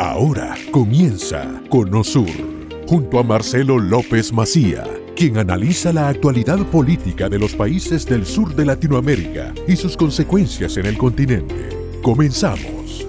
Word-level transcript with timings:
Ahora 0.00 0.56
comienza 0.70 1.60
Conosur, 1.68 2.30
junto 2.88 3.18
a 3.18 3.22
Marcelo 3.22 3.78
López 3.78 4.32
Macía, 4.32 4.82
quien 5.14 5.36
analiza 5.36 5.92
la 5.92 6.08
actualidad 6.08 6.56
política 6.68 7.28
de 7.28 7.38
los 7.38 7.54
países 7.54 8.06
del 8.06 8.24
sur 8.24 8.54
de 8.54 8.64
Latinoamérica 8.64 9.52
y 9.68 9.76
sus 9.76 9.98
consecuencias 9.98 10.78
en 10.78 10.86
el 10.86 10.96
continente. 10.96 11.68
Comenzamos. 12.00 13.06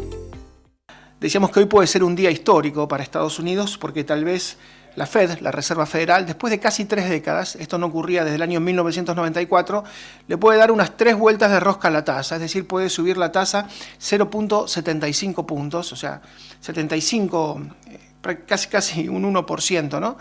Decíamos 1.22 1.51
que 1.51 1.62
hoy 1.62 1.65
puede 1.67 1.88
ser 1.88 2.04
un 2.04 2.13
día 2.13 2.29
histórico 2.29 2.90
para 2.90 3.03
Estados 3.03 3.39
Unidos 3.39 3.78
porque 3.78 4.03
tal 4.03 4.26
vez 4.26 4.58
la 4.96 5.05
Fed, 5.05 5.39
la 5.39 5.51
Reserva 5.51 5.85
Federal, 5.85 6.26
después 6.26 6.51
de 6.51 6.60
casi 6.60 6.85
tres 6.85 7.10
décadas, 7.10 7.55
esto 7.55 7.78
no 7.78 7.87
ocurría 7.87 8.23
desde 8.23 8.35
el 8.35 8.41
año 8.41 8.60
1994, 8.60 9.83
le 10.28 10.37
puede 10.37 10.58
dar 10.58 10.71
unas 10.71 10.97
tres 10.97 11.15
vueltas 11.15 11.51
de 11.51 11.60
rosca 11.60 11.87
a 11.87 11.91
la 11.91 12.03
tasa, 12.03 12.35
es 12.35 12.41
decir, 12.41 12.67
puede 12.67 12.90
subir 12.90 13.17
la 13.17 13.31
tasa 13.31 13.67
0.75 13.99 15.46
puntos, 15.46 15.94
o 15.94 15.96
sea, 15.96 16.22
75, 16.59 17.62
eh, 17.88 18.44
casi, 18.46 18.68
casi 18.68 19.08
un 19.08 19.23
1%, 19.23 19.99
¿no? 19.99 20.18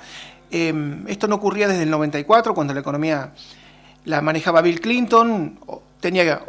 Em, 0.51 1.07
esto 1.09 1.29
no 1.29 1.37
ocurría 1.37 1.69
desde 1.69 1.85
el 1.85 1.91
94, 1.91 2.55
cuando 2.55 2.75
la 2.75 2.81
economía 2.81 3.33
la 4.05 4.21
manejaba 4.21 4.63
Bill 4.63 4.81
Clinton, 4.81 5.59
tenía 6.01 6.43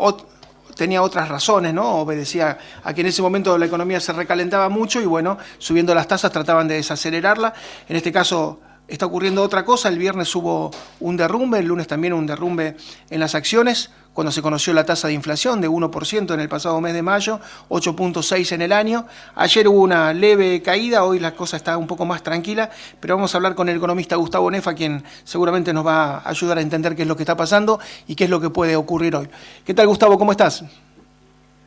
tenía 0.75 1.01
otras 1.01 1.29
razones, 1.29 1.73
¿no? 1.73 1.95
Obedecía 1.95 2.57
a 2.83 2.93
que 2.93 3.01
en 3.01 3.07
ese 3.07 3.21
momento 3.21 3.57
la 3.57 3.65
economía 3.65 3.99
se 3.99 4.13
recalentaba 4.13 4.69
mucho 4.69 5.01
y 5.01 5.05
bueno, 5.05 5.37
subiendo 5.57 5.93
las 5.93 6.07
tasas 6.07 6.31
trataban 6.31 6.67
de 6.67 6.75
desacelerarla. 6.75 7.53
En 7.87 7.95
este 7.95 8.11
caso 8.11 8.59
está 8.93 9.05
ocurriendo 9.05 9.41
otra 9.41 9.63
cosa, 9.65 9.89
el 9.89 9.97
viernes 9.97 10.35
hubo 10.35 10.71
un 10.99 11.17
derrumbe, 11.17 11.59
el 11.59 11.67
lunes 11.67 11.87
también 11.87 12.13
un 12.13 12.25
derrumbe 12.25 12.75
en 13.09 13.19
las 13.19 13.35
acciones, 13.35 13.89
cuando 14.13 14.31
se 14.31 14.41
conoció 14.41 14.73
la 14.73 14.85
tasa 14.85 15.07
de 15.07 15.13
inflación 15.13 15.61
de 15.61 15.69
1% 15.69 16.33
en 16.33 16.39
el 16.39 16.49
pasado 16.49 16.81
mes 16.81 16.93
de 16.93 17.01
mayo, 17.01 17.39
8.6 17.69 18.51
en 18.51 18.61
el 18.61 18.73
año. 18.73 19.05
Ayer 19.35 19.67
hubo 19.69 19.81
una 19.81 20.13
leve 20.13 20.61
caída, 20.61 21.05
hoy 21.05 21.19
la 21.19 21.33
cosa 21.33 21.55
está 21.55 21.77
un 21.77 21.87
poco 21.87 22.05
más 22.05 22.21
tranquila, 22.21 22.69
pero 22.99 23.15
vamos 23.15 23.33
a 23.33 23.37
hablar 23.37 23.55
con 23.55 23.69
el 23.69 23.77
economista 23.77 24.17
Gustavo 24.17 24.51
Nefa, 24.51 24.73
quien 24.73 25.03
seguramente 25.23 25.71
nos 25.71 25.85
va 25.85 26.17
a 26.17 26.29
ayudar 26.29 26.57
a 26.57 26.61
entender 26.61 26.95
qué 26.95 27.03
es 27.03 27.07
lo 27.07 27.15
que 27.15 27.23
está 27.23 27.37
pasando 27.37 27.79
y 28.07 28.15
qué 28.15 28.25
es 28.25 28.29
lo 28.29 28.41
que 28.41 28.49
puede 28.49 28.75
ocurrir 28.75 29.15
hoy. 29.15 29.29
¿Qué 29.63 29.73
tal 29.73 29.87
Gustavo? 29.87 30.17
¿Cómo 30.17 30.31
estás? 30.31 30.65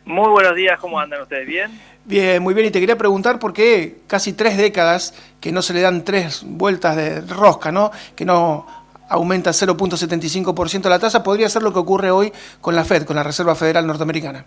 Muy 0.05 0.29
buenos 0.29 0.55
días, 0.55 0.79
¿cómo 0.81 1.01
andan 1.01 1.23
ustedes? 1.23 1.47
¿Bien? 1.47 1.71
Bien, 2.05 2.43
muy 2.43 2.53
bien. 2.53 2.67
Y 2.67 2.71
te 2.71 2.81
quería 2.81 2.97
preguntar 2.97 3.39
por 3.39 3.55
qué 3.55 3.97
casi 4.07 4.35
tres 4.35 4.59
décadas 4.59 5.15
que 5.41 5.51
no 5.51 5.63
se 5.63 5.73
le 5.73 5.81
dan 5.81 6.05
tres 6.05 6.43
vueltas 6.45 6.97
de 6.97 7.23
rosca, 7.23 7.73
¿no? 7.73 7.91
Que 8.15 8.27
no 8.27 8.67
aumenta 9.09 9.51
0.75% 9.51 10.89
la 10.89 10.99
tasa, 10.99 11.23
podría 11.23 11.49
ser 11.49 11.63
lo 11.63 11.73
que 11.73 11.79
ocurre 11.79 12.11
hoy 12.11 12.33
con 12.61 12.75
la 12.75 12.85
Fed, 12.85 13.05
con 13.05 13.17
la 13.17 13.23
Reserva 13.23 13.55
Federal 13.55 13.87
Norteamericana. 13.87 14.45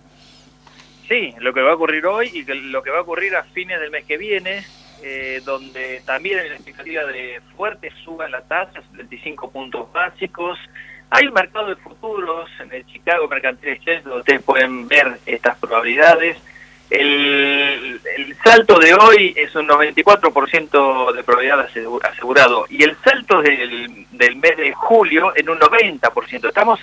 Sí, 1.07 1.33
lo 1.39 1.53
que 1.53 1.61
va 1.61 1.71
a 1.71 1.75
ocurrir 1.75 2.05
hoy 2.05 2.29
y 2.33 2.43
lo 2.43 2.83
que 2.83 2.91
va 2.91 2.99
a 2.99 3.01
ocurrir 3.01 3.35
a 3.35 3.43
fines 3.43 3.79
del 3.79 3.91
mes 3.91 4.05
que 4.05 4.17
viene, 4.17 4.63
eh, 5.01 5.41
donde 5.45 6.01
también 6.05 6.39
hay 6.39 6.49
la 6.49 6.55
expectativa 6.55 7.05
de 7.05 7.41
fuerte 7.55 7.91
suba 8.03 8.25
en 8.25 8.31
la 8.31 8.41
tasa, 8.41 8.81
75 8.91 9.49
puntos 9.51 9.91
básicos. 9.91 10.59
Hay 11.09 11.27
un 11.27 11.33
mercado 11.33 11.67
de 11.67 11.75
futuros 11.77 12.49
en 12.59 12.73
el 12.73 12.85
Chicago 12.85 13.27
Mercantil 13.27 13.69
Exchange 13.69 14.03
donde 14.03 14.19
ustedes 14.19 14.41
pueden 14.41 14.87
ver 14.87 15.19
estas 15.25 15.57
probabilidades. 15.57 16.37
El, 16.89 17.99
salto 18.43 18.79
de 18.79 18.93
hoy 18.93 19.33
es 19.35 19.53
un 19.55 19.67
94% 19.67 21.13
de 21.13 21.23
probabilidad 21.23 21.67
asegurado 22.03 22.65
y 22.69 22.83
el 22.83 22.95
salto 23.03 23.41
del, 23.41 24.05
del 24.11 24.35
mes 24.37 24.57
de 24.57 24.73
julio 24.73 25.33
en 25.35 25.49
un 25.49 25.59
90%. 25.59 26.47
Estamos 26.47 26.79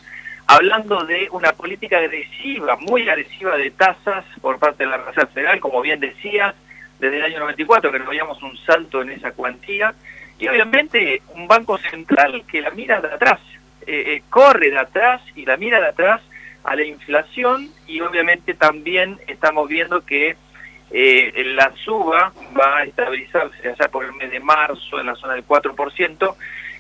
hablando 0.46 1.04
de 1.04 1.28
una 1.30 1.52
política 1.52 1.98
agresiva, 1.98 2.76
muy 2.76 3.08
agresiva 3.08 3.56
de 3.56 3.70
tasas 3.70 4.24
por 4.40 4.58
parte 4.58 4.84
de 4.84 4.90
la 4.90 4.98
Reserva 4.98 5.30
Federal, 5.30 5.60
como 5.60 5.80
bien 5.80 6.00
decías, 6.00 6.54
desde 6.98 7.16
el 7.16 7.24
año 7.24 7.40
94 7.40 7.90
que 7.90 7.98
no 7.98 8.06
veíamos 8.06 8.42
un 8.42 8.56
salto 8.58 9.02
en 9.02 9.10
esa 9.10 9.32
cuantía 9.32 9.94
y 10.38 10.48
obviamente 10.48 11.22
un 11.34 11.46
banco 11.46 11.78
central 11.78 12.44
que 12.50 12.60
la 12.60 12.70
mira 12.70 13.00
de 13.00 13.08
atrás, 13.08 13.40
eh, 13.86 14.14
eh, 14.14 14.22
corre 14.30 14.70
de 14.70 14.78
atrás 14.78 15.22
y 15.34 15.44
la 15.44 15.56
mira 15.56 15.80
de 15.80 15.88
atrás 15.88 16.20
a 16.64 16.74
la 16.74 16.84
inflación 16.84 17.68
y 17.86 18.00
obviamente 18.00 18.54
también 18.54 19.18
estamos 19.26 19.68
viendo 19.68 20.04
que 20.04 20.36
eh, 20.90 21.52
la 21.56 21.72
suba 21.84 22.32
va 22.58 22.78
a 22.78 22.84
estabilizarse 22.84 23.68
allá 23.68 23.88
por 23.88 24.04
el 24.04 24.12
mes 24.12 24.30
de 24.30 24.40
marzo 24.40 25.00
en 25.00 25.06
la 25.06 25.16
zona 25.16 25.34
del 25.34 25.44
4%, 25.44 26.36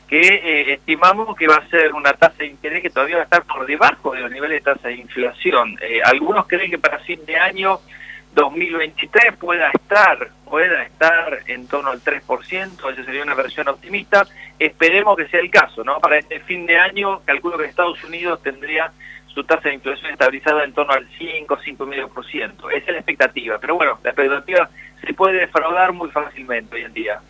que 0.08 0.20
eh, 0.20 0.72
estimamos 0.74 1.36
que 1.36 1.48
va 1.48 1.56
a 1.56 1.68
ser 1.68 1.92
una 1.94 2.12
tasa 2.12 2.36
de 2.38 2.46
interés 2.46 2.82
que 2.82 2.90
todavía 2.90 3.16
va 3.16 3.22
a 3.22 3.24
estar 3.24 3.44
por 3.44 3.66
debajo 3.66 4.12
de 4.12 4.20
los 4.20 4.30
niveles 4.30 4.62
de 4.62 4.72
tasa 4.72 4.88
de 4.88 4.94
inflación. 4.94 5.76
Eh, 5.80 6.00
algunos 6.04 6.46
creen 6.46 6.70
que 6.70 6.78
para 6.78 7.00
fin 7.00 7.24
de 7.26 7.36
año 7.36 7.80
2023 8.34 9.36
pueda 9.36 9.70
estar 9.70 10.30
pueda 10.54 10.84
estar 10.84 11.40
en 11.48 11.66
torno 11.66 11.90
al 11.90 12.00
3%, 12.00 12.92
esa 12.92 13.04
sería 13.04 13.24
una 13.24 13.34
versión 13.34 13.66
optimista. 13.66 14.24
Esperemos 14.56 15.16
que 15.16 15.26
sea 15.26 15.40
el 15.40 15.50
caso, 15.50 15.82
¿no? 15.82 15.98
Para 15.98 16.18
este 16.18 16.38
fin 16.38 16.64
de 16.64 16.78
año 16.78 17.22
calculo 17.24 17.58
que 17.58 17.64
Estados 17.64 18.02
Unidos 18.04 18.40
tendría 18.40 18.92
su 19.34 19.42
tasa 19.42 19.68
de 19.68 19.74
inflación 19.74 20.12
estabilizada 20.12 20.62
en 20.62 20.72
torno 20.72 20.92
al 20.92 21.08
5, 21.18 21.58
5,5%. 21.58 22.70
Esa 22.70 22.86
es 22.86 22.86
la 22.86 22.98
expectativa. 22.98 23.58
Pero 23.58 23.74
bueno, 23.74 23.98
la 24.04 24.10
expectativa 24.10 24.70
se 25.04 25.12
puede 25.12 25.40
defraudar 25.40 25.92
muy 25.92 26.08
fácilmente 26.10 26.76
hoy 26.76 26.82
en 26.82 26.92
día. 26.92 27.20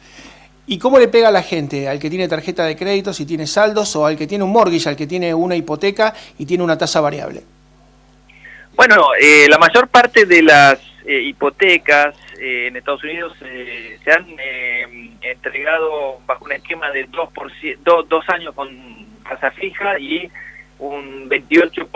¿Y 0.67 0.79
cómo 0.79 0.99
le 0.99 1.09
pega 1.09 1.29
a 1.29 1.33
la 1.33 1.43
gente? 1.43 1.89
¿Al 1.89 1.99
que 1.99 2.11
tiene 2.11 2.29
tarjeta 2.29 2.67
de 2.67 2.77
crédito, 2.77 3.15
si 3.15 3.25
tiene 3.25 3.47
saldos, 3.47 3.97
o 3.97 4.05
al 4.05 4.19
que 4.19 4.27
tiene 4.27 4.45
un 4.45 4.53
mortgage, 4.53 4.89
al 4.89 4.97
que 4.97 5.07
tiene 5.07 5.33
una 5.33 5.57
hipoteca 5.57 6.13
y 6.39 6.45
tiene 6.45 6.63
una 6.63 6.77
tasa 6.77 7.01
variable? 7.01 7.43
Bueno, 8.77 9.09
eh, 9.19 9.47
la 9.49 9.57
mayor 9.57 9.89
parte 9.89 10.27
de 10.27 10.43
las 10.43 10.79
eh, 11.05 11.21
hipotecas 11.21 12.17
eh, 12.41 12.69
en 12.69 12.77
Estados 12.77 13.05
Unidos 13.05 13.37
se 13.39 14.13
han 14.13 14.27
entregado 15.21 16.21
bajo 16.27 16.45
un 16.45 16.53
esquema 16.53 16.91
de 16.91 17.05
dos, 17.05 17.31
por, 17.33 17.51
dos 18.09 18.29
años 18.29 18.55
con 18.55 18.69
tasa 19.25 19.51
fija 19.51 19.99
y 19.99 20.31
un 20.79 21.29
28, 21.29 21.89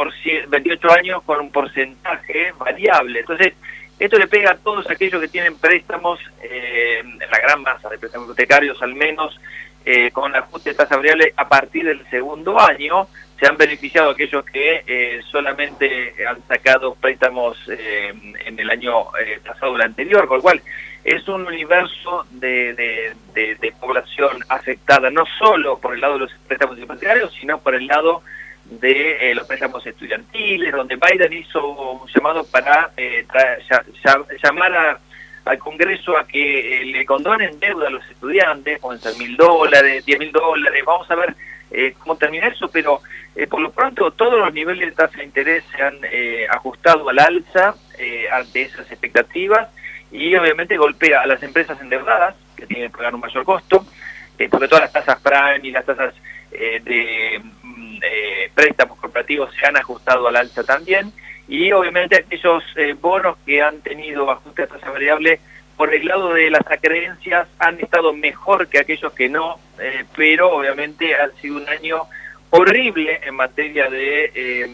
28 0.48 0.92
años 0.92 1.22
con 1.24 1.40
un 1.40 1.50
porcentaje 1.50 2.52
variable. 2.58 3.20
Entonces, 3.20 3.54
esto 3.98 4.18
le 4.18 4.28
pega 4.28 4.52
a 4.52 4.56
todos 4.56 4.88
aquellos 4.88 5.20
que 5.20 5.28
tienen 5.28 5.56
préstamos, 5.56 6.20
eh, 6.42 7.02
la 7.30 7.38
gran 7.40 7.62
masa 7.62 7.88
de 7.88 7.98
préstamos 7.98 8.28
hipotecarios 8.28 8.80
al 8.82 8.94
menos, 8.94 9.38
eh, 9.84 10.10
con 10.12 10.34
ajuste 10.34 10.70
de 10.70 10.76
tasa 10.76 10.96
variable 10.96 11.32
a 11.36 11.48
partir 11.48 11.84
del 11.84 12.08
segundo 12.08 12.60
año. 12.60 13.08
Se 13.38 13.46
han 13.46 13.56
beneficiado 13.56 14.10
aquellos 14.10 14.44
que 14.44 14.82
eh, 14.86 15.20
solamente 15.30 16.14
han 16.26 16.42
sacado 16.48 16.94
préstamos 16.96 17.56
eh, 17.68 18.12
en 18.44 18.58
el 18.58 18.70
año 18.70 19.06
pasado 19.46 19.72
o 19.72 19.76
el 19.76 19.82
anterior, 19.82 20.26
con 20.26 20.38
lo 20.38 20.42
cual 20.42 20.62
es 21.04 21.26
un 21.28 21.46
universo 21.46 22.26
de, 22.32 22.74
de, 22.74 23.72
población 23.80 24.44
afectada 24.48 25.10
no 25.10 25.24
solo 25.38 25.78
por 25.78 25.94
el 25.94 26.00
lado 26.00 26.14
de 26.14 26.20
los 26.20 26.32
préstamos 26.46 26.78
hipotecarios, 26.78 27.32
sino 27.40 27.58
por 27.60 27.74
el 27.74 27.86
lado 27.86 28.22
de 28.64 29.30
eh, 29.30 29.34
los 29.34 29.46
préstamos 29.46 29.86
estudiantiles, 29.86 30.72
donde 30.72 30.96
Biden 30.96 31.32
hizo 31.32 31.66
un 31.66 32.06
llamado 32.08 32.44
para 32.44 32.90
eh, 32.96 33.26
llamar 34.42 35.00
al 35.44 35.58
Congreso 35.58 36.18
a 36.18 36.26
que 36.26 36.82
eh, 36.82 36.84
le 36.84 37.06
condonen 37.06 37.58
deuda 37.58 37.86
a 37.86 37.90
los 37.90 38.04
estudiantes, 38.10 38.78
pueden 38.80 39.00
ser 39.00 39.16
mil 39.16 39.36
dólares, 39.36 40.04
diez 40.04 40.18
mil 40.18 40.32
dólares, 40.32 40.82
vamos 40.84 41.10
a 41.10 41.14
ver 41.14 41.34
cómo 41.98 42.16
termina 42.16 42.48
eso, 42.48 42.68
pero 42.70 43.02
por 43.50 43.60
lo 43.60 43.70
pronto 43.70 44.10
todos 44.12 44.38
los 44.38 44.52
niveles 44.52 44.88
de 44.88 44.94
tasa 44.94 45.18
de 45.18 45.24
interés 45.24 45.64
se 45.74 45.82
han 45.82 45.98
ajustado 46.50 47.08
al 47.08 47.18
alza 47.18 47.74
ante 48.32 48.62
esas 48.62 48.90
expectativas 48.90 49.68
y 50.10 50.34
obviamente 50.34 50.76
golpea 50.76 51.20
a 51.20 51.26
las 51.26 51.42
empresas 51.42 51.80
endeudadas, 51.80 52.34
que 52.56 52.66
tienen 52.66 52.90
que 52.90 52.96
pagar 52.96 53.14
un 53.14 53.20
mayor 53.20 53.44
costo, 53.44 53.84
porque 54.50 54.68
todas 54.68 54.84
las 54.84 54.92
tasas 54.92 55.20
prime 55.20 55.60
y 55.62 55.70
las 55.70 55.84
tasas 55.84 56.14
de 56.50 57.40
eh, 58.02 58.50
préstamos 58.54 58.98
corporativos 58.98 59.52
se 59.58 59.66
han 59.66 59.76
ajustado 59.76 60.28
al 60.28 60.36
alza 60.36 60.62
también 60.62 61.12
y 61.48 61.72
obviamente 61.72 62.16
aquellos 62.16 62.62
eh, 62.76 62.94
bonos 62.94 63.36
que 63.44 63.62
han 63.62 63.80
tenido 63.80 64.30
ajuste 64.30 64.62
a 64.62 64.66
tasa 64.66 64.90
variable 64.90 65.40
por 65.78 65.94
el 65.94 66.04
lado 66.04 66.34
de 66.34 66.50
las 66.50 66.66
acreencias 66.70 67.48
han 67.58 67.80
estado 67.80 68.12
mejor 68.12 68.68
que 68.68 68.78
aquellos 68.78 69.12
que 69.14 69.30
no, 69.30 69.58
eh, 69.78 70.04
pero 70.14 70.54
obviamente 70.54 71.14
ha 71.14 71.30
sido 71.40 71.56
un 71.56 71.68
año 71.68 72.02
horrible 72.50 73.20
en 73.24 73.34
materia 73.34 73.88
de 73.88 74.70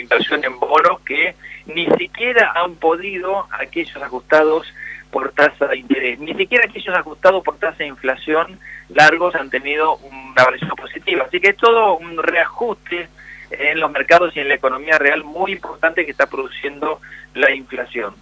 inversión 0.00 0.44
en 0.44 0.58
bonos 0.58 1.00
que 1.00 1.34
ni 1.66 1.86
siquiera 1.96 2.52
han 2.54 2.74
podido 2.76 3.46
aquellos 3.50 3.96
ajustados 4.02 4.66
por 5.10 5.32
tasa 5.32 5.66
de 5.68 5.78
interés. 5.78 6.18
Ni 6.18 6.34
siquiera 6.34 6.64
aquellos 6.64 6.94
ajustados 6.94 7.42
por 7.42 7.56
tasa 7.58 7.78
de 7.78 7.86
inflación 7.86 8.58
largos 8.88 9.34
han 9.34 9.50
tenido 9.50 9.96
una 9.96 10.44
variación 10.44 10.76
positiva. 10.76 11.24
Así 11.26 11.40
que 11.40 11.48
es 11.48 11.56
todo 11.56 11.96
un 11.96 12.16
reajuste 12.22 13.08
en 13.50 13.80
los 13.80 13.90
mercados 13.90 14.36
y 14.36 14.40
en 14.40 14.48
la 14.48 14.54
economía 14.54 14.98
real 14.98 15.24
muy 15.24 15.52
importante 15.52 16.04
que 16.04 16.10
está 16.10 16.26
produciendo 16.26 17.00
la 17.34 17.50
inflación. 17.52 18.14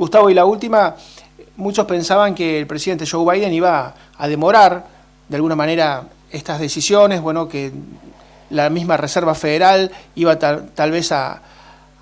Gustavo, 0.00 0.30
y 0.30 0.34
la 0.34 0.46
última, 0.46 0.96
muchos 1.56 1.84
pensaban 1.84 2.34
que 2.34 2.58
el 2.58 2.66
presidente 2.66 3.04
Joe 3.06 3.34
Biden 3.34 3.52
iba 3.52 3.94
a 4.16 4.28
demorar 4.28 4.86
de 5.28 5.36
alguna 5.36 5.54
manera 5.54 6.04
estas 6.30 6.58
decisiones, 6.58 7.20
bueno, 7.20 7.46
que 7.50 7.70
la 8.48 8.70
misma 8.70 8.96
Reserva 8.96 9.34
Federal 9.34 9.90
iba 10.14 10.38
tal, 10.38 10.90
vez 10.90 11.12
a, 11.12 11.42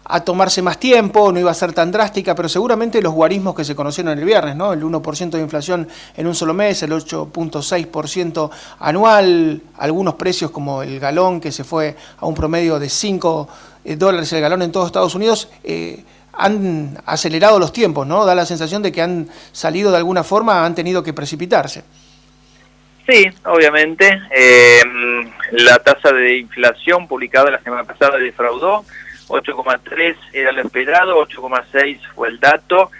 a 0.05 0.21
tomarse 0.21 0.62
más 0.62 0.79
tiempo, 0.79 1.33
no 1.33 1.41
iba 1.41 1.50
a 1.50 1.55
ser 1.55 1.73
tan 1.73 1.91
drástica, 1.91 2.37
pero 2.37 2.49
seguramente 2.49 3.03
los 3.03 3.15
guarismos 3.15 3.56
que 3.56 3.65
se 3.65 3.75
conocieron 3.75 4.17
el 4.17 4.25
viernes, 4.25 4.55
¿no? 4.55 4.73
El 4.73 4.81
1% 4.85 5.31
de 5.31 5.41
inflación 5.41 5.89
en 6.17 6.27
un 6.29 6.37
solo 6.37 6.55
mes, 6.55 6.81
el 6.85 6.93
8.6% 6.93 8.51
anual, 8.79 9.61
algunos 9.77 10.15
precios 10.15 10.53
como 10.53 10.85
el 10.85 11.01
galón 11.01 11.41
que 11.41 11.51
se 11.51 11.65
fue 11.65 11.97
a 12.19 12.27
un 12.27 12.37
promedio 12.37 12.79
de 12.79 12.89
5 12.89 13.49
eh, 13.85 13.97
dólares 13.97 14.33
el 14.33 14.41
galón 14.41 14.62
en 14.62 14.71
todos 14.71 14.87
Estados 14.87 15.17
Unidos, 15.17 15.49
eh, 15.65 16.05
han 16.38 16.99
acelerado 17.05 17.58
los 17.58 17.73
tiempos, 17.73 18.06
¿no? 18.06 18.25
Da 18.25 18.35
la 18.35 18.46
sensación 18.46 18.82
de 18.82 18.93
que 18.93 19.02
han 19.02 19.29
salido 19.52 19.90
de 19.90 19.96
alguna 19.99 20.23
forma, 20.23 20.64
han 20.64 20.75
tenido 20.75 21.02
que 21.02 21.12
precipitarse. 21.12 21.82
Sí, 23.06 23.26
obviamente. 23.44 24.20
Eh, 24.31 24.82
la 25.52 25.79
tasa 25.79 26.12
de 26.12 26.38
inflación 26.38 27.08
publicada 27.08 27.50
la 27.50 27.61
semana 27.61 27.85
pasada 27.85 28.19
defraudó 28.19 28.85
8,3 29.29 30.17
era 30.32 30.52
lo 30.52 30.62
esperado, 30.62 31.26
8,6 31.26 32.00
fue 32.14 32.29
el 32.29 32.38
dato. 32.38 32.91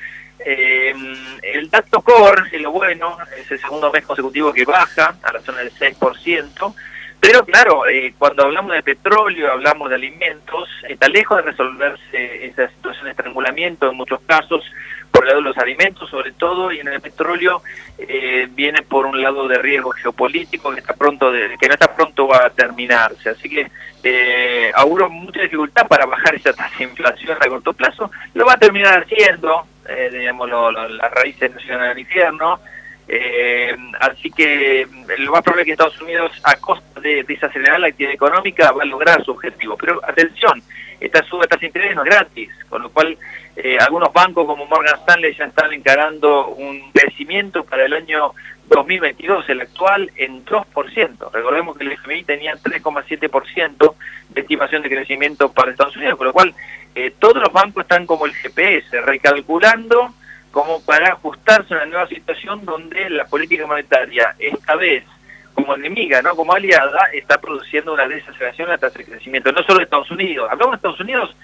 Eh, 0.41 0.95
el 1.43 1.69
dato 1.71 2.01
core, 2.01 2.59
lo 2.59 2.73
bueno, 2.73 3.19
es 3.39 3.51
el 3.51 3.61
segundo 3.61 3.93
mes 3.93 4.05
consecutivo 4.05 4.53
que 4.53 4.65
baja 4.65 5.17
a 5.23 5.33
la 5.33 5.41
zona 5.41 5.59
del 5.59 5.73
6%, 5.73 6.75
pero 7.21 7.45
claro, 7.45 7.87
eh, 7.89 8.15
cuando 8.17 8.45
hablamos 8.45 8.73
de 8.73 8.83
petróleo, 8.83 9.53
hablamos 9.53 9.89
de 9.89 9.97
alimentos, 9.97 10.69
está 10.89 11.09
lejos 11.09 11.37
de 11.39 11.51
resolverse 11.51 12.47
esa 12.47 12.69
situación 12.69 13.05
de 13.05 13.11
estrangulamiento 13.11 13.91
en 13.91 13.97
muchos 13.97 14.21
casos, 14.27 14.65
por 15.11 15.25
el 15.25 15.29
lado 15.29 15.43
de 15.43 15.49
los 15.49 15.59
alimentos 15.59 16.09
sobre 16.11 16.33
todo, 16.33 16.71
y 16.71 16.81
en 16.81 16.89
el 16.89 17.01
petróleo 17.01 17.63
eh, 17.99 18.47
viene 18.51 18.83
por 18.83 19.07
un 19.07 19.21
lado 19.21 19.49
de 19.49 19.59
riesgo 19.59 19.91
geopolítico 19.91 20.73
que 20.73 20.81
está 20.81 20.95
pronto 20.95 21.33
de, 21.33 21.57
que 21.59 21.67
no 21.67 21.75
está 21.75 21.95
pronto 21.95 22.29
va 22.29 22.47
a 22.47 22.51
terminarse. 22.51 23.31
Así 23.31 23.49
que 23.49 23.69
eh, 24.05 24.71
auguro 24.75 25.11
mucha 25.11 25.43
dificultad 25.43 25.87
para 25.89 26.07
bajar 26.07 26.35
esa 26.35 26.53
tasa 26.53 26.79
de 26.79 26.85
inflación 26.85 27.37
a 27.41 27.49
corto 27.49 27.73
plazo. 27.73 28.11
Lo 28.35 28.47
va 28.47 28.55
a 28.55 28.59
terminar 28.59 29.03
haciendo, 29.03 29.67
eh, 29.89 30.09
digamos, 30.13 30.49
las 30.49 31.11
raíces 31.13 31.53
nacionales 31.53 31.97
del 31.97 31.99
infierno. 31.99 32.61
Eh, 33.11 33.75
así 34.01 34.31
que 34.31 34.87
lo 35.19 35.33
más 35.33 35.43
probable 35.43 35.63
es 35.63 35.67
que 35.67 35.73
Estados 35.73 36.01
Unidos, 36.03 36.31
a 36.43 36.57
costa 36.57 37.01
de 37.01 37.25
desacelerar 37.25 37.81
la 37.81 37.89
actividad 37.89 38.15
económica, 38.15 38.73
va 38.73 38.83
a 38.83 38.87
lograr 38.87 39.25
su 39.25 39.31
objetivo. 39.31 39.77
Pero 39.79 40.01
atención, 40.07 40.63
esta 41.01 41.25
suba 41.25 41.43
de 41.43 41.49
tasa 41.49 41.61
de 41.61 41.67
interés 41.69 41.95
no 41.97 42.03
es 42.03 42.11
gratis, 42.11 42.51
con 42.69 42.83
lo 42.83 42.91
cual 42.91 43.17
eh, 43.57 43.79
algunos 43.81 44.13
bancos 44.13 44.47
como 44.47 44.67
Morgan 44.67 44.97
Stanley 44.97 45.35
ya 45.35 45.47
están 45.47 45.73
encarando 45.73 46.49
un 46.49 46.93
crecimiento 46.93 47.65
para 47.65 47.87
el 47.87 47.95
año 47.95 48.33
2022, 48.69 49.49
el 49.49 49.63
actual, 49.63 50.11
en 50.17 50.45
2%. 50.45 51.33
Recordemos 51.33 51.77
que 51.79 51.85
el 51.85 51.93
FMI 51.93 52.25
tenía 52.25 52.55
3,7% 52.55 53.95
de 54.29 54.41
estimación 54.41 54.83
de 54.83 54.91
crecimiento 54.91 55.51
para 55.51 55.71
Estados 55.71 55.97
Unidos, 55.97 56.19
con 56.19 56.27
lo 56.27 56.33
cual 56.35 56.55
eh, 56.95 57.13
todos 57.19 57.43
los 57.43 57.53
bancos 57.53 57.83
están 57.83 58.05
como 58.05 58.27
el 58.27 58.35
GPS, 58.35 59.01
recalculando 59.01 60.13
como 60.51 60.81
para 60.83 61.13
ajustarse 61.13 61.75
a 61.75 61.79
una 61.79 61.87
nueva 61.87 62.09
situación 62.09 62.65
donde 62.65 63.11
la 63.11 63.25
política 63.27 63.67
monetaria, 63.67 64.35
esta 64.39 64.77
vez 64.77 65.05
como 65.55 65.75
enemiga, 65.75 66.23
no 66.23 66.37
como 66.37 66.53
aliada, 66.53 67.11
está 67.13 67.39
produciendo 67.39 67.93
una 67.93 68.07
desaceleración 68.07 68.67
en 68.69 68.73
la 68.73 68.79
tasa 68.79 68.99
de 68.99 69.05
crecimiento, 69.05 69.53
no 69.53 69.63
solo 69.65 69.79
de 69.79 69.85
Estados 69.85 70.11
Unidos. 70.11 70.49
Hablamos 70.51 70.73
de 70.73 70.77
Estados 70.77 71.01
Unidos 71.01 71.35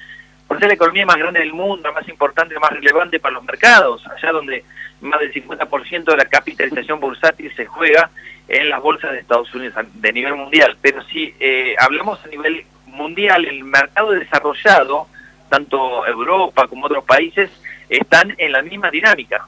por 0.47 0.59
ser 0.59 0.69
la 0.69 0.75
economía 0.75 1.07
más 1.07 1.17
grande 1.17 1.41
del 1.41 1.53
mundo, 1.53 1.89
la 1.89 1.93
más 1.93 2.09
importante, 2.09 2.55
la 2.55 2.61
más 2.61 2.71
relevante 2.71 3.19
para 3.19 3.35
los 3.35 3.45
mercados, 3.45 4.07
allá 4.07 4.33
donde 4.33 4.65
más 5.01 5.21
del 5.21 5.33
50% 5.33 6.05
de 6.05 6.17
la 6.17 6.25
capitalización 6.27 7.01
bursátil 7.01 7.53
se 7.55 7.67
juega 7.67 8.11
en 8.49 8.69
las 8.69 8.81
bolsas 8.81 9.13
de 9.13 9.19
Estados 9.19 9.53
Unidos 9.55 9.75
de 9.95 10.13
nivel 10.13 10.35
mundial. 10.35 10.77
Pero 10.81 11.03
si 11.05 11.35
eh, 11.41 11.75
hablamos 11.79 12.23
a 12.25 12.29
nivel 12.29 12.65
mundial, 12.87 13.45
el 13.45 13.65
mercado 13.65 14.13
desarrollado, 14.13 15.09
tanto 15.49 16.07
Europa 16.07 16.67
como 16.69 16.87
otros 16.87 17.05
países, 17.05 17.51
están 17.89 18.35
en 18.39 18.53
la 18.53 18.63
misma 18.63 18.91
dinámica. 18.91 19.47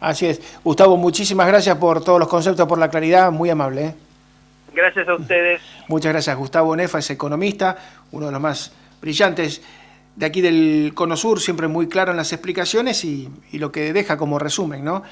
Así 0.00 0.26
es. 0.26 0.40
Gustavo, 0.62 0.96
muchísimas 0.96 1.46
gracias 1.46 1.76
por 1.76 2.04
todos 2.04 2.18
los 2.18 2.28
conceptos, 2.28 2.66
por 2.68 2.78
la 2.78 2.90
claridad, 2.90 3.30
muy 3.32 3.50
amable. 3.50 3.86
¿eh? 3.86 3.94
Gracias 4.74 5.08
a 5.08 5.14
ustedes. 5.14 5.62
Muchas 5.88 6.12
gracias. 6.12 6.36
Gustavo 6.36 6.76
Nefa 6.76 6.98
es 6.98 7.10
economista, 7.10 7.76
uno 8.12 8.26
de 8.26 8.32
los 8.32 8.40
más 8.40 8.72
brillantes 9.00 9.62
de 10.16 10.26
aquí 10.26 10.40
del 10.40 10.92
Cono 10.94 11.16
Sur, 11.16 11.40
siempre 11.40 11.68
muy 11.68 11.88
claro 11.88 12.10
en 12.10 12.16
las 12.16 12.32
explicaciones 12.32 13.04
y, 13.04 13.30
lo 13.52 13.70
que 13.70 13.92
deja 13.92 14.16
como 14.16 14.38
resumen, 14.38 14.84
¿no? 14.84 15.02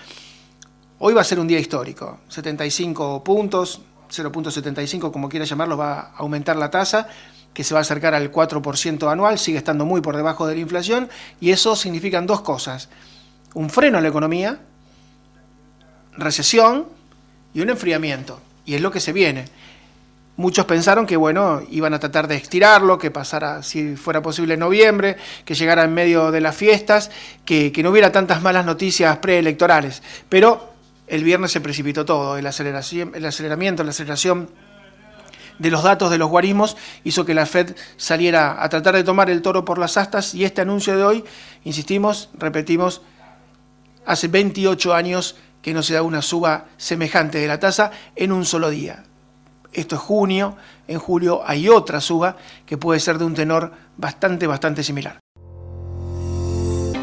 Hoy 0.98 1.12
va 1.12 1.20
a 1.20 1.24
ser 1.24 1.38
un 1.38 1.46
día 1.46 1.58
histórico, 1.58 2.20
75 2.28 3.22
puntos, 3.22 3.82
0.75 4.10 5.12
como 5.12 5.28
quiera 5.28 5.44
llamarlo, 5.44 5.76
va 5.76 6.00
a 6.00 6.16
aumentar 6.16 6.56
la 6.56 6.70
tasa, 6.70 7.08
que 7.54 7.64
se 7.64 7.72
va 7.72 7.80
a 7.80 7.82
acercar 7.82 8.14
al 8.14 8.30
4% 8.30 9.10
anual, 9.10 9.38
sigue 9.38 9.58
estando 9.58 9.86
muy 9.86 10.00
por 10.00 10.16
debajo 10.16 10.46
de 10.46 10.56
la 10.56 10.60
inflación, 10.60 11.08
y 11.40 11.52
eso 11.52 11.76
significan 11.76 12.26
dos 12.26 12.42
cosas, 12.42 12.88
un 13.54 13.70
freno 13.70 13.98
a 13.98 14.00
la 14.00 14.08
economía, 14.08 14.58
recesión 16.16 16.86
y 17.54 17.60
un 17.60 17.70
enfriamiento, 17.70 18.40
y 18.66 18.74
es 18.74 18.82
lo 18.82 18.90
que 18.90 19.00
se 19.00 19.12
viene. 19.12 19.46
Muchos 20.36 20.66
pensaron 20.66 21.06
que, 21.06 21.16
bueno, 21.16 21.62
iban 21.70 21.94
a 21.94 22.00
tratar 22.00 22.26
de 22.26 22.34
estirarlo, 22.34 22.98
que 22.98 23.12
pasara, 23.12 23.62
si 23.62 23.94
fuera 23.94 24.20
posible, 24.20 24.54
en 24.54 24.60
noviembre, 24.60 25.16
que 25.44 25.54
llegara 25.54 25.84
en 25.84 25.94
medio 25.94 26.32
de 26.32 26.40
las 26.40 26.56
fiestas, 26.56 27.12
que, 27.44 27.72
no 27.84 27.90
hubiera 27.90 28.10
tantas 28.10 28.42
malas 28.42 28.66
noticias 28.66 29.16
preelectorales. 29.18 30.02
Pero 30.28 30.74
el 31.06 31.22
viernes 31.22 31.52
se 31.52 31.60
precipitó 31.60 32.04
todo, 32.04 32.36
el, 32.36 32.44
aceleración, 32.48 33.12
el 33.14 33.24
aceleramiento, 33.24 33.84
la 33.84 33.90
aceleración 33.90 34.50
de 35.58 35.70
los 35.70 35.82
datos 35.82 36.10
de 36.10 36.18
los 36.18 36.28
guarismos 36.28 36.76
hizo 37.04 37.24
que 37.24 37.34
la 37.34 37.46
Fed 37.46 37.76
saliera 37.96 38.62
a 38.62 38.68
tratar 38.68 38.94
de 38.94 39.04
tomar 39.04 39.30
el 39.30 39.42
toro 39.42 39.64
por 39.64 39.78
las 39.78 39.96
astas 39.96 40.34
y 40.34 40.44
este 40.44 40.60
anuncio 40.60 40.96
de 40.96 41.04
hoy, 41.04 41.24
insistimos, 41.64 42.30
repetimos, 42.34 43.02
hace 44.06 44.28
28 44.28 44.94
años 44.94 45.36
que 45.62 45.72
no 45.72 45.82
se 45.82 45.94
da 45.94 46.02
una 46.02 46.22
suba 46.22 46.66
semejante 46.76 47.38
de 47.38 47.46
la 47.46 47.58
tasa 47.58 47.90
en 48.16 48.32
un 48.32 48.44
solo 48.44 48.70
día. 48.70 49.04
Esto 49.72 49.96
es 49.96 50.02
junio, 50.02 50.56
en 50.86 50.98
julio 50.98 51.42
hay 51.44 51.68
otra 51.68 52.00
suba 52.00 52.36
que 52.66 52.76
puede 52.76 53.00
ser 53.00 53.18
de 53.18 53.24
un 53.24 53.34
tenor 53.34 53.72
bastante, 53.96 54.46
bastante 54.46 54.82
similar. 54.82 55.23